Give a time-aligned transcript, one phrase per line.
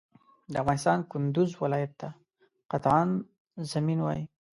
[0.51, 2.09] د افغانستان کندوز ولایت ته
[2.71, 3.09] قطغن
[3.71, 4.23] زمین وایی